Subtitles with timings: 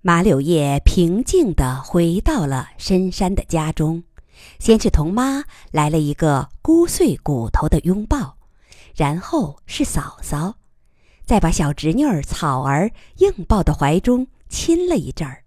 [0.00, 4.04] 马柳叶平静地回到了深山的家中，
[4.60, 5.42] 先是同妈
[5.72, 8.36] 来了一个骨碎骨头的拥抱，
[8.94, 10.54] 然后是嫂嫂，
[11.24, 15.42] 再把小侄女儿草儿硬抱到怀中亲了一阵儿。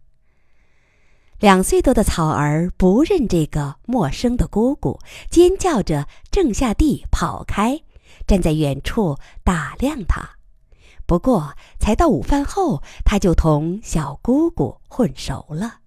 [1.39, 4.99] 两岁多的草儿不认这个陌生的姑姑，
[5.29, 7.79] 尖叫着正下地跑开，
[8.27, 10.40] 站在远处打量她。
[11.11, 15.79] 不过，才到午饭后，他就同小姑姑混熟了。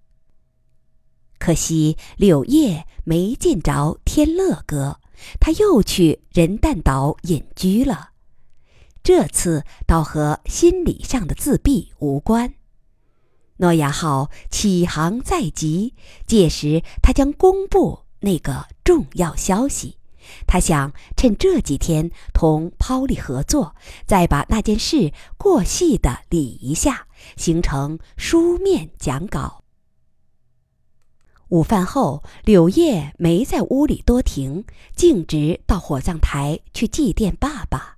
[1.39, 4.99] 可惜柳叶没见着天乐哥，
[5.39, 8.11] 他又去人旦岛隐居了。
[9.01, 12.53] 这次倒和心理上的自闭无关。
[13.57, 15.95] 诺亚号启航在即，
[16.27, 19.97] 届时他将公布那个重要消息。
[20.47, 23.75] 他想趁这几天同抛利合作，
[24.05, 29.63] 再把那件事过细的理一下，形成书面讲稿。
[31.49, 34.65] 午饭后，柳叶没在屋里多停，
[34.95, 37.97] 径直到火葬台去祭奠爸爸。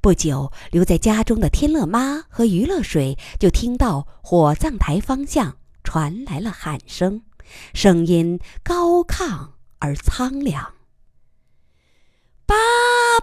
[0.00, 7.22] 不久，留在家中的天乐妈和余乐水就听到火葬台方向传来了喊声，
[7.72, 10.77] 声音高亢而苍凉。
[12.48, 12.54] 爸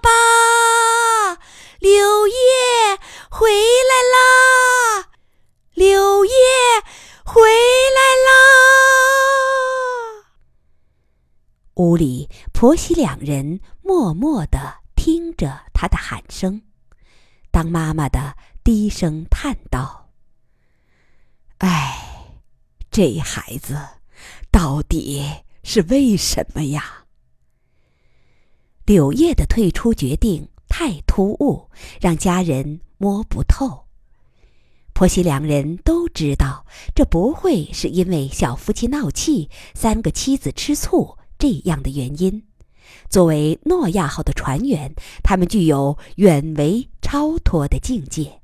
[0.04, 1.34] 爸，
[1.80, 2.36] 柳叶
[3.31, 5.09] 回来啦！
[5.73, 6.31] 柳叶
[7.23, 8.38] 回来啦！
[11.73, 16.62] 屋里婆媳两人默默地听着他的喊声，
[17.50, 20.12] 当妈妈的低声叹道
[21.58, 21.98] ：“哎，
[22.92, 23.76] 这孩子
[24.52, 25.26] 到底
[25.64, 27.02] 是为什么呀？”
[28.86, 31.69] 柳叶的退出决定太突兀，
[32.00, 33.86] 让家人摸不透。
[34.94, 42.44] 婆媳两人都知道，这不会是因为小夫妻闹气、三个妻子吃醋这样的原因。
[43.09, 44.94] 作为诺亚号的船员，
[45.24, 48.40] 他们具有远为超脱的境界。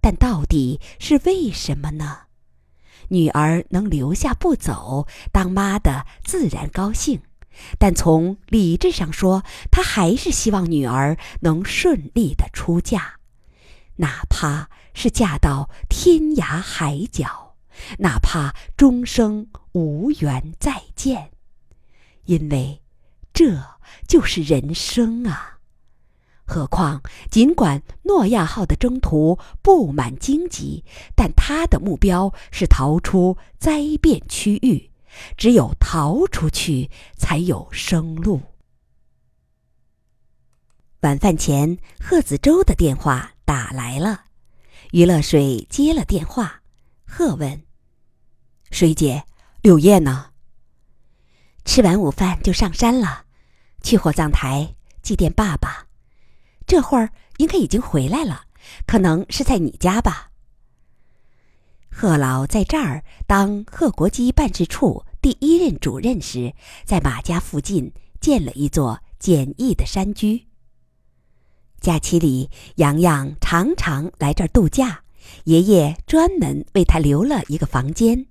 [0.00, 2.16] 但到底是为什么呢？
[3.08, 7.20] 女儿能留下不走，当妈的自然高兴。
[7.78, 13.14] 但从理智上说，他还是希望女儿能顺利的出嫁，
[13.96, 17.56] 哪怕是嫁到天涯海角，
[17.98, 21.30] 哪怕终生无缘再见，
[22.24, 22.82] 因为
[23.32, 23.62] 这
[24.06, 25.58] 就是人生啊！
[26.44, 30.82] 何况，尽管诺亚号的征途布满荆棘，
[31.14, 34.90] 但他的目标是逃出灾变区域。
[35.36, 38.40] 只有逃出去，才有生路。
[41.00, 44.24] 晚饭前，贺子洲的电话打来了，
[44.90, 46.60] 于乐水接了电话。
[47.06, 47.62] 贺问
[48.72, 49.24] ：“水姐，
[49.62, 50.32] 柳叶呢？”
[51.64, 53.26] 吃完午饭就上山了，
[53.82, 55.86] 去火葬台祭奠爸爸。
[56.66, 58.46] 这会儿应该已经回来了，
[58.86, 60.32] 可能是在你家吧。
[61.90, 65.04] 贺老在这儿当贺国基办事处。
[65.20, 70.46] 第一任主任时，在马家附近建了一座简易的山居。
[71.80, 75.02] 假期里，洋洋常常来这儿度假，
[75.44, 78.26] 爷爷专门为他留了一个房间。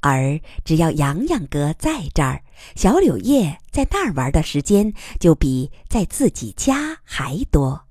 [0.00, 2.44] 而只要洋洋哥在这儿，
[2.76, 7.86] 小柳叶在那儿玩的时间就比在自己家还多。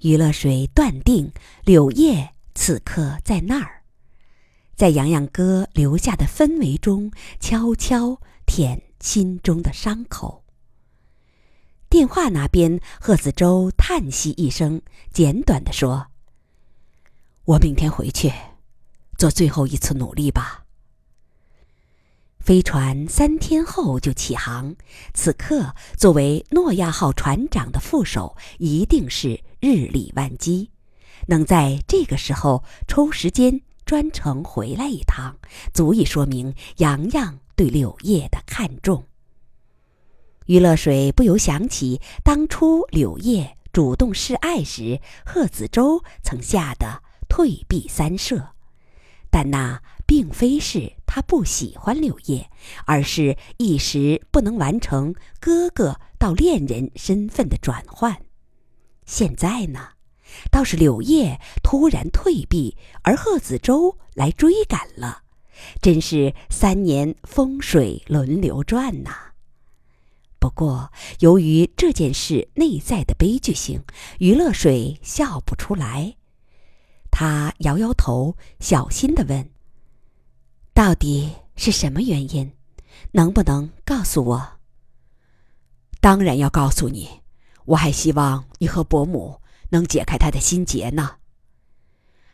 [0.00, 1.32] 余乐水断定，
[1.64, 3.75] 柳叶此刻在那儿。
[4.76, 7.10] 在洋洋哥留下的氛围中，
[7.40, 10.44] 悄悄舔心中的伤口。
[11.88, 16.08] 电话那边，贺子洲叹息一声，简短的说
[17.46, 18.30] ：“我明天回去，
[19.16, 20.66] 做最后一次努力吧。”
[22.38, 24.76] 飞船三天后就起航，
[25.14, 30.70] 此刻作为诺亚号船长的副手，一定是日理万机，
[31.28, 33.62] 能在这个时候抽时间。
[33.86, 35.36] 专程回来一趟，
[35.72, 39.06] 足以说明洋洋对柳叶的看重。
[40.46, 48.48] 于乐水不由想起当初柳叶主动示爱时，贺子洲曾吓得退避三舍，
[49.30, 52.50] 但那并非是他不喜欢柳叶，
[52.86, 58.20] 而是一时不能完成哥哥到恋人身份的转换。
[59.04, 59.95] 现在呢？
[60.50, 65.22] 倒是柳叶突然退避，而贺子舟来追赶了，
[65.80, 69.32] 真是三年风水轮流转呐。
[70.38, 73.82] 不过，由于这件事内在的悲剧性，
[74.18, 76.16] 余乐水笑不出来。
[77.10, 79.50] 他摇摇头，小心的问
[80.74, 82.52] ：“到底是什么原因？
[83.12, 84.48] 能不能告诉我？”
[86.00, 87.22] 当然要告诉你，
[87.64, 91.16] 我还希望你和伯母能解开他的心结呢。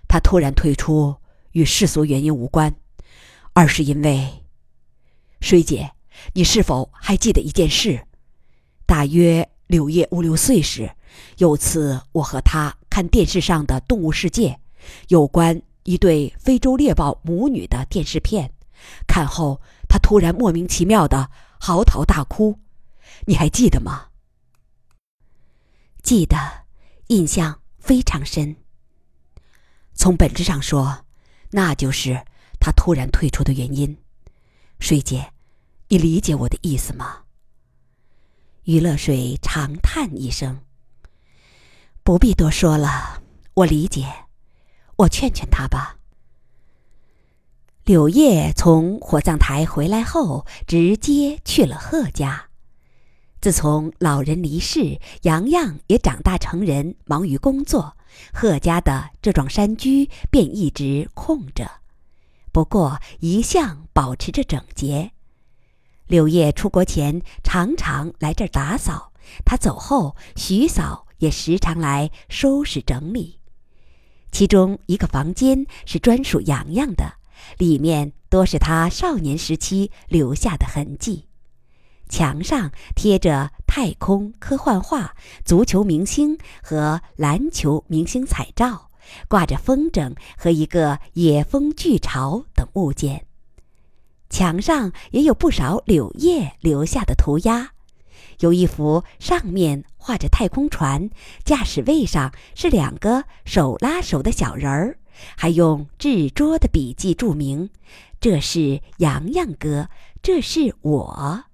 [0.08, 1.16] 他突然退出，
[1.52, 2.74] 与世俗原因无关，
[3.52, 4.44] 而是因为，
[5.40, 5.92] 水姐，
[6.34, 8.06] 你是否还记得一件事？
[8.84, 10.94] 大约柳叶五六岁时，
[11.38, 14.50] 有次我和他看电视上的《动物世界》，
[15.08, 18.52] 有关一对非洲猎豹母女的电视片，
[19.06, 22.58] 看后他突然莫名其妙的嚎啕大哭。
[23.26, 24.08] 你还记得吗？
[26.02, 26.36] 记得，
[27.12, 28.56] 印象非常深。
[29.92, 31.04] 从本质上说，
[31.50, 32.24] 那就是
[32.58, 33.98] 他突然退出的原因。
[34.80, 35.32] 水姐，
[35.88, 37.24] 你理解我的意思吗？
[38.64, 40.62] 余乐水长叹一声
[42.02, 43.22] ：“不必多说了，
[43.54, 44.06] 我理解。
[44.96, 45.98] 我劝劝他吧。”
[47.84, 52.48] 柳叶从火葬台回来后，直接去了贺家。
[53.42, 57.96] 自从老人离世，洋洋也长大成人，忙于工作，
[58.32, 61.68] 贺家的这幢山居便一直空着。
[62.52, 65.10] 不过一向保持着整洁。
[66.06, 69.12] 柳叶出国前常常来这儿打扫，
[69.44, 73.40] 他走后，徐嫂也时常来收拾整理。
[74.30, 77.14] 其中一个房间是专属洋洋的，
[77.58, 81.26] 里面多是他少年时期留下的痕迹。
[82.12, 85.16] 墙上贴着太空科幻画、
[85.46, 88.90] 足球明星和篮球明星彩照，
[89.28, 93.24] 挂着风筝和一个野蜂巨巢等物件。
[94.28, 97.70] 墙上也有不少柳叶留下的涂鸦，
[98.40, 101.08] 有一幅上面画着太空船，
[101.46, 104.98] 驾驶位上是两个手拉手的小人儿，
[105.34, 107.70] 还用制拙的笔记注明
[108.20, 109.88] ：“这是洋洋哥，
[110.22, 111.44] 这是我。”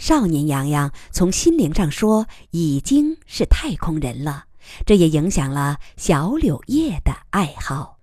[0.00, 4.46] 少年洋洋从心灵上说已经是太空人了，
[4.86, 7.98] 这也影响了小柳叶的爱好。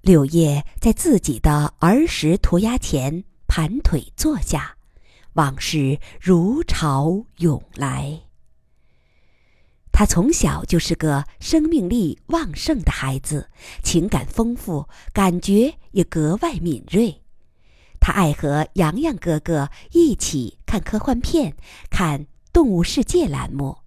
[0.00, 4.74] 柳叶在自己的儿时涂鸦前盘腿坐下，
[5.34, 8.22] 往事如潮涌来。
[9.92, 13.50] 他从小就是个生命力旺盛的孩子，
[13.82, 17.22] 情感丰富，感觉也格外敏锐。
[18.06, 21.56] 他爱和洋洋哥哥一起看科幻片，
[21.90, 22.20] 看
[22.52, 23.78] 《动物世界》栏目。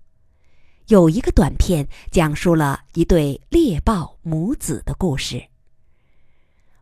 [0.87, 5.41] 有一个短片讲述了一对猎豹母子的故事。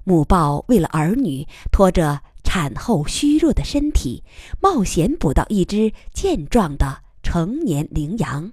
[0.03, 4.23] 母豹为了儿女，拖着产后虚弱的身体，
[4.59, 8.51] 冒险捕到一只健壮的成年羚羊。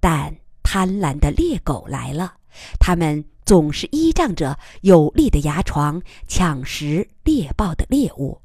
[0.00, 2.36] 但贪婪的猎狗来了，
[2.80, 3.22] 他们。
[3.52, 8.40] 总是依仗着有力的牙床抢食猎豹的猎物，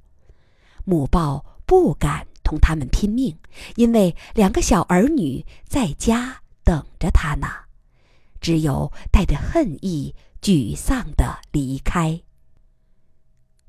[0.83, 3.33] 母豹不敢同他们拼命，
[3.77, 7.47] 因为两个小儿女在家等着它呢。
[8.41, 12.21] 只有带着恨意、沮丧的离开。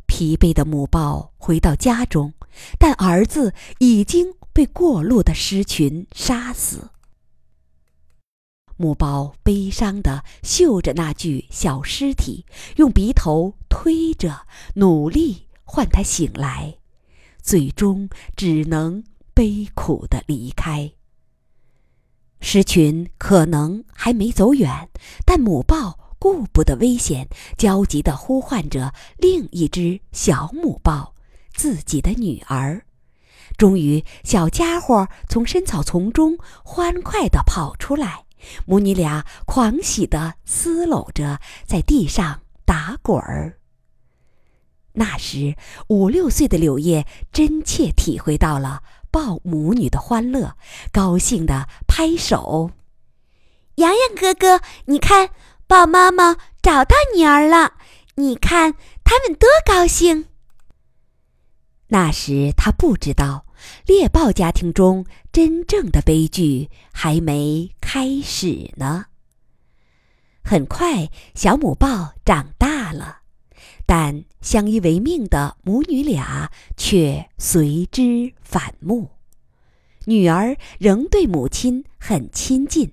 [0.07, 2.33] 疲惫的母豹回到家中，
[2.81, 6.91] 但儿子已经被过路的狮群杀死。
[8.79, 12.47] 母豹悲伤地嗅着那具小尸体，
[12.77, 16.79] 用鼻头推着，努力唤它醒来，
[17.43, 19.03] 最终只能
[19.35, 20.93] 悲苦地离开。
[22.41, 24.89] 狮群可能还没走远，
[25.27, 31.15] 但母豹顾不得危险，焦急地呼唤着另一只小母豹，
[31.53, 32.85] 自己的女儿。
[33.57, 38.25] 终于，小家伙从深草丛中欢快地跑出来。
[38.67, 43.59] 母女俩狂喜地厮搂着，在地上打滚儿。
[44.93, 45.57] 那时
[45.89, 50.57] 五六岁的柳叶真切体会到了抱母女的欢乐，
[50.91, 52.73] 高兴地拍手
[53.77, 55.31] ：“洋洋哥哥，你看，
[55.67, 57.75] 豹妈妈找到女儿了！
[58.17, 60.27] 你看他们多高兴！”
[61.89, 63.47] 那时他不知道。
[63.87, 69.07] 猎豹家庭中真正的悲剧还没开始呢。
[70.43, 73.19] 很快，小母豹长大了，
[73.85, 79.11] 但相依为命的母女俩却随之反目。
[80.07, 82.91] 女儿仍对母亲很亲近，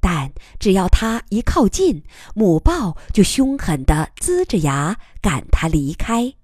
[0.00, 2.04] 但只要她一靠近，
[2.34, 6.34] 母豹就凶狠地龇着牙赶她离开。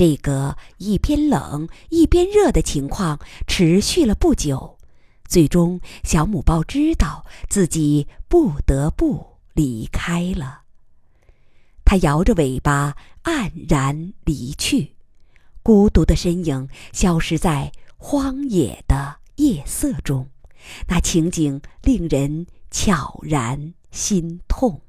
[0.00, 4.78] 这个一边冷一边热的情况持续了不久，
[5.28, 10.62] 最终小母豹知道自己不得不离开了。
[11.84, 14.96] 它摇着尾巴黯然离去，
[15.62, 20.26] 孤独的身影消失在荒野的夜色中，
[20.88, 24.80] 那情景令人悄然心痛。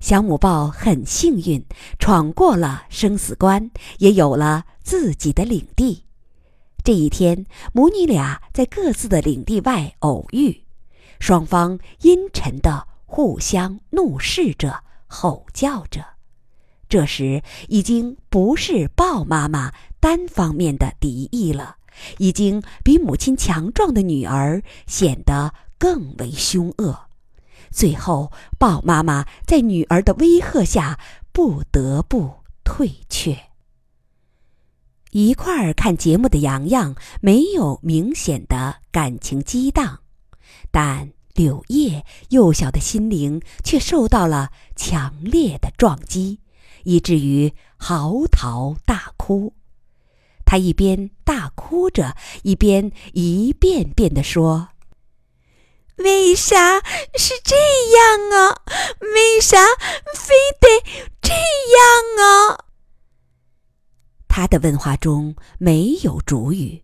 [0.00, 1.64] 小母豹很幸运，
[1.98, 6.04] 闯过了生死关，也有了自己的领地。
[6.84, 10.64] 这一天，母女俩在各自的领地外偶遇，
[11.18, 16.04] 双方阴沉的互相怒视着，吼叫着。
[16.88, 21.76] 这时，已经不是豹妈妈单方面的敌意了，
[22.18, 27.07] 已经比母亲强壮的女儿显得更为凶恶。
[27.70, 30.98] 最后，豹妈妈在女儿的威吓下，
[31.32, 33.38] 不得不退却。
[35.12, 40.00] 一块儿看节目的洋洋没有明显的感情激荡，
[40.70, 46.40] 但柳叶幼小的心灵却受到了强烈的撞击，
[46.84, 49.54] 以至于嚎啕大哭。
[50.44, 54.68] 他一边大哭着，一边一遍遍地说
[55.98, 56.80] ：“为啥
[57.16, 58.62] 是这样啊？
[59.00, 59.58] 为啥
[60.14, 60.68] 非得
[61.20, 62.64] 这样啊？”
[64.28, 66.82] 他的问话中没有主语，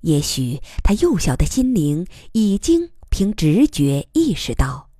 [0.00, 4.90] 也许他幼小的心灵已经凭直觉意识到，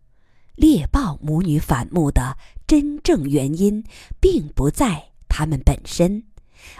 [0.54, 3.84] 猎豹母女反目的真正原因，
[4.20, 6.24] 并不在他们本身，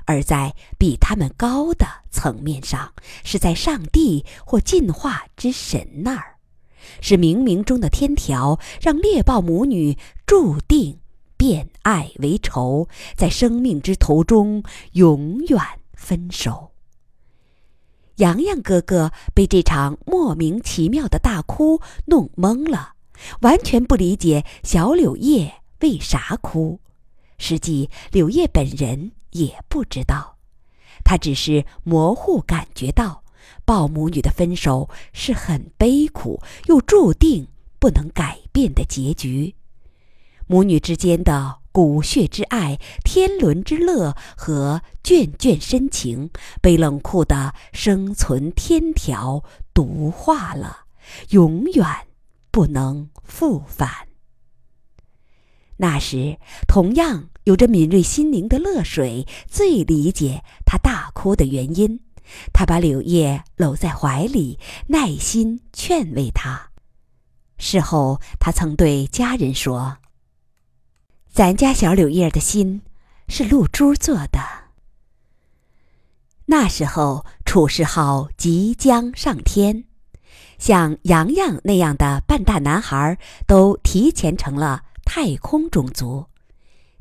[0.04, 2.92] 而在比他们高的层面上，
[3.24, 6.36] 是在上帝或进化之神那儿，
[7.00, 10.98] 是冥冥中的天条，让猎豹母女注定。
[11.36, 15.58] 变爱为仇，在生命之途中永远
[15.94, 16.72] 分手。
[18.16, 22.92] 洋洋哥哥被这场莫名其妙的大哭弄懵了，
[23.40, 26.78] 完全不理解小柳叶为啥哭。
[27.38, 30.36] 实际柳叶本人也不知道，
[31.02, 33.19] 他只是模糊感觉到，
[33.64, 39.54] 豹母女的分手是很悲苦又注定不能改变的结局。
[40.46, 46.30] 母女之间的骨血之爱、天伦之乐和眷眷深情，
[46.60, 50.86] 被冷酷的生存天条毒化了，
[51.28, 51.86] 永远
[52.50, 53.88] 不能复返。
[55.76, 62.00] 那时，同样有着敏锐心灵的乐水最理解他大哭的原因。
[62.52, 64.58] 他把柳叶搂在怀里，
[64.88, 66.70] 耐心劝慰他。
[67.58, 69.98] 事后，他曾对家人说。
[71.32, 72.82] 咱家小柳叶的心
[73.28, 74.40] 是露珠做的。
[76.46, 79.84] 那时候，楚世号即将上天，
[80.58, 86.26] 像洋洋那样的半大男孩都提前成了太空种族。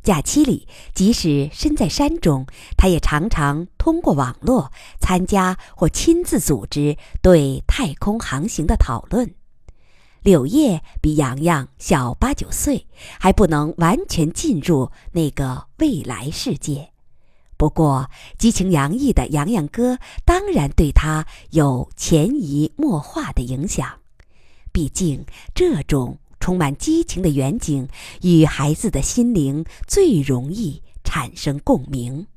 [0.01, 9.35] 假期里，即使身在山中，他也常常通过网络参加或亲自组织对太空航行的讨论。
[10.21, 12.87] 柳叶比洋洋小八九岁，
[13.19, 16.91] 还不能完全进入那个未来世界。
[17.55, 23.99] 不过，激情洋溢的洋洋哥当然对他有潜移默化的影响。
[24.71, 27.87] 毕竟，这种充满激情的远景
[28.21, 32.27] 与孩子的心灵最容易产生共鸣。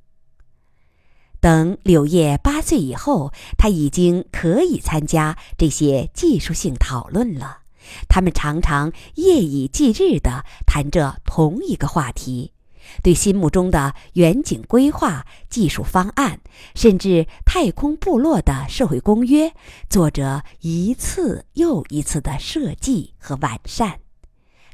[1.40, 7.62] 等柳叶八岁以后，他已经可以参加这些技术性讨论了。
[8.08, 12.52] 他们常常夜以继日地谈着同一个话题，
[13.02, 16.40] 对心目中的远景规划、技术方案，
[16.74, 19.52] 甚至太空部落的社会公约，
[19.88, 24.00] 做着一次又一次的设计和完善。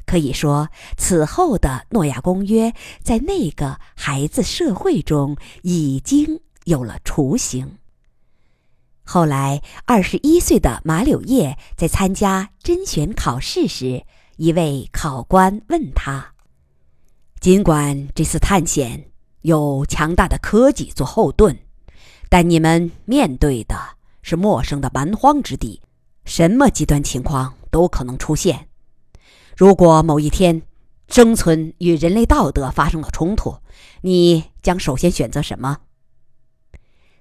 [0.05, 2.73] 可以说，此后的诺亚公约
[3.03, 7.77] 在那个孩子社会中已经有了雏形。
[9.03, 14.03] 后来，二十一岁的马柳叶在参加甄选考试时，
[14.37, 16.33] 一位考官问他
[17.39, 19.11] ：“尽管这次探险
[19.43, 21.57] 有强大的科技做后盾，
[22.27, 23.75] 但你们面对的
[24.21, 25.81] 是陌生的蛮荒之地，
[26.25, 28.67] 什么极端情况都可能出现。
[29.55, 30.61] 如果某一天
[31.07, 33.55] 生存与人类道德发生了冲突，
[34.01, 35.77] 你将首先选择什么？”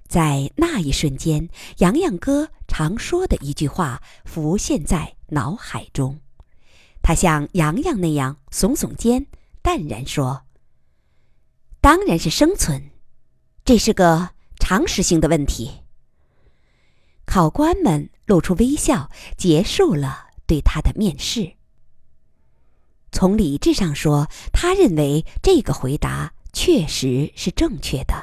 [0.09, 6.19] 在那一瞬间，洋洋哥常说的一句话浮现在脑海中。
[7.03, 9.27] 他像洋洋那样耸耸肩，
[9.69, 10.47] 淡然说
[11.83, 12.91] ：“当然是生存，
[13.67, 15.83] 这是个常识性的问题。”
[17.27, 21.53] 考官们露出微笑，结束了对他的面试。
[23.13, 28.15] 从理智上说，他认为这个回答确实是正确的。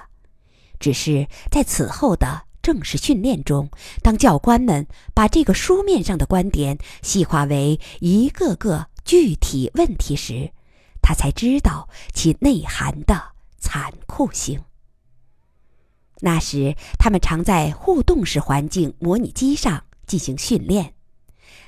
[0.79, 3.69] 只是在此后的正式训练中，
[4.01, 10.51] 当教官们把这个书面上的观点细化为一个个具体问题时，
[11.07, 13.21] 他才知道其内涵的
[13.59, 14.59] 残酷性。
[16.21, 20.95] 那时，他们常在互动式环境模拟机上进行训练。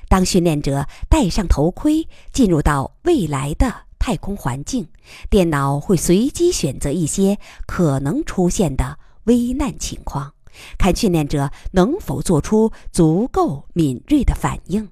[0.08, 4.88] 当训练者戴上头盔，进入到未来的太空环境，
[5.30, 10.34] 电脑会随机选择一些可能出现的危难情况，
[10.76, 14.90] 看训练者能否做出足够敏锐的反应。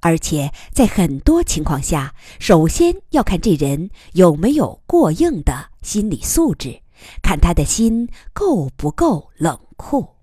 [0.00, 6.80] 而且，在很多情况下，首先要看这人有没有过硬的心理素质。
[7.22, 10.16] 看他的心够不够冷酷。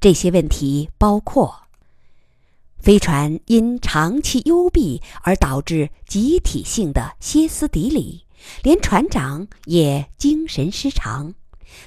[0.00, 1.54] 这些问题包括：
[2.78, 8.24] 飞船因长期幽闭而导致集体性的歇斯底里，
[8.62, 11.34] 连船长也精神失常。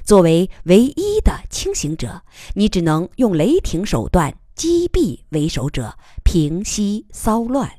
[0.03, 2.22] 作为唯一的清醒者，
[2.53, 7.77] 你只能用雷霆手段击毙为首者，平息骚乱。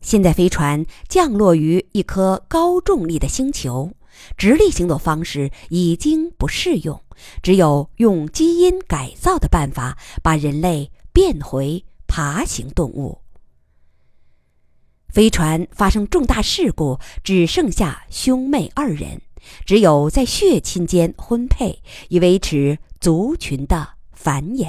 [0.00, 3.92] 现在飞船降落于一颗高重力的星球。
[4.38, 7.02] 直立行走方式已经不适用，
[7.42, 13.20] 只有用基因改造的办法把人类变回爬行动物。
[15.10, 19.20] 飞船发生重大事故，只剩下兄妹二人，
[19.66, 24.68] 只有在血亲间婚配，以维持族群的繁衍。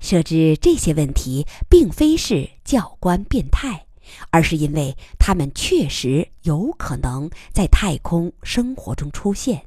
[0.00, 3.86] 设置这些问题，并非是教官变态。
[4.30, 9.64] 而是因为他们确实有可能在太空生活中出现，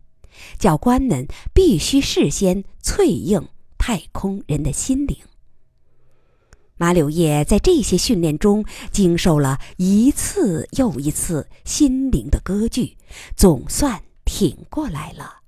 [0.59, 5.17] 教官们必须事先淬应太空人的心灵。
[6.75, 12.97] 马柳叶在这些训练中经受了一次又一次心灵的割据，
[13.37, 15.44] 总算挺过来了。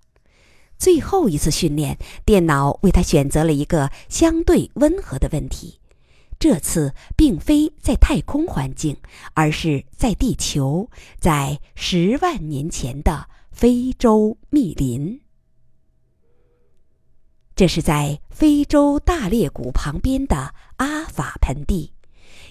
[0.78, 5.80] 最后一次训练，电脑为他选择了一个相对温和的问题。
[6.40, 8.96] 这次并非在太空环境，
[9.34, 15.20] 而是在地球，在十万年前的非洲密林。
[17.56, 21.92] 这是在非洲大裂谷旁边的阿法盆地，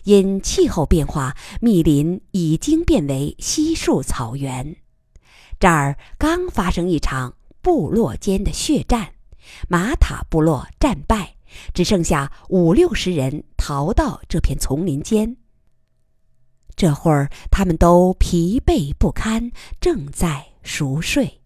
[0.03, 4.75] 因气候变化，密林已经变为稀树草原。
[5.61, 7.35] 这儿刚发生一场
[7.67, 9.15] 部落间的血战，
[9.69, 11.35] 马塔部落战败。
[11.75, 15.37] 只剩下五六十人逃到这片丛林间。
[16.77, 19.51] 这会儿，他们都疲惫不堪，
[19.81, 21.41] 正在熟睡。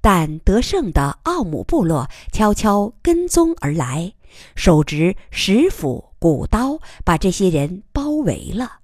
[0.00, 4.12] 但得胜的奥姆部落悄悄跟踪而来，
[4.54, 8.78] 手执石斧、骨刀，把这些人包围了。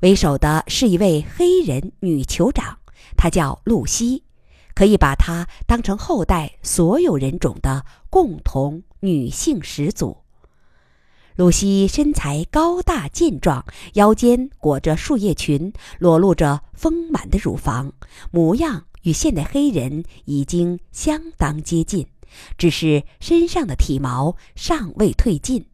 [0.00, 2.76] 为首的是一位黑人女酋长，
[3.16, 4.24] 她叫露西。
[4.78, 10.18] 可以把它当成后代所有人种的共同女性始祖。
[11.34, 13.64] 露西身材高大健壮，
[13.94, 17.92] 腰间裹着树叶裙，裸露着丰满的乳房，
[18.30, 22.06] 模样与现代黑人已经相当接近，
[22.56, 25.66] 只是身上的体毛尚未褪尽。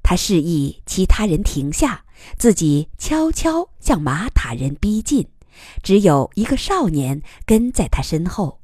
[0.00, 2.04] 他示意其他人停下，
[2.38, 5.26] 自己悄悄向马塔人逼近。
[5.82, 8.60] 只有一个少年跟在他身后。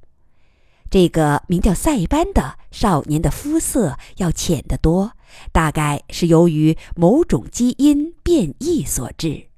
[0.91, 5.13] 这个名叫塞班的少年的肤色要浅得多，
[5.53, 9.49] 大概是由于某种基因变异所致。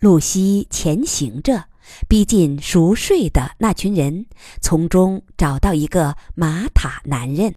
[0.00, 1.68] 露西前行着，
[2.08, 4.26] 逼近熟睡的那群人，
[4.60, 7.54] 从中找到一个马塔男人。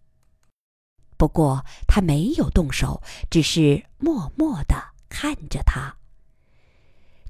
[1.17, 4.75] 不过他没有动手，只是默默地
[5.09, 5.97] 看着他。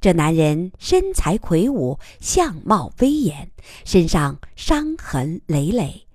[0.05, 3.49] 这男人身材魁梧，相貌威严，
[3.85, 6.05] 身上伤痕累累，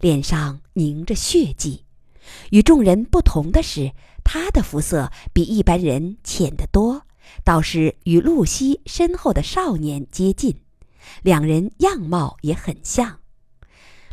[0.00, 1.84] 脸上凝着血迹。
[2.50, 3.90] 与众人不同的是，
[4.22, 7.02] 他的肤色比一般人浅得多，
[7.42, 10.60] 倒是与露西身后的少年接近。
[11.22, 13.18] 两人样貌也很像。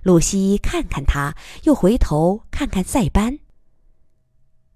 [0.01, 3.37] 露西看看他，又回头看看塞班。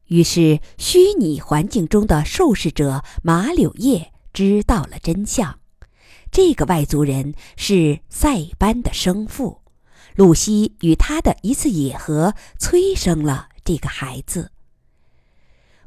[0.05, 4.13] 于是，虚拟环境中的受试者马柳叶。
[4.41, 5.59] 知道了真相。
[6.31, 9.61] 这个外族人是塞班的生父。
[10.15, 14.49] 露西与他的一次野合催生了这个孩子。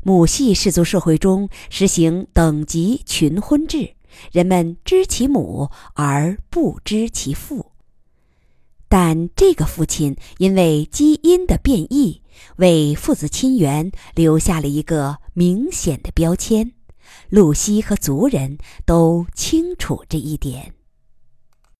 [0.05, 3.95] 母系氏族社会中实行等级群婚制
[4.31, 7.73] 人们知其母而不知其父。
[8.89, 12.23] 但这个父亲因为基因的变异
[12.59, 16.74] 为父子亲缘留下了一个明显的标签。
[17.29, 20.75] 露西和族人都清楚这一点。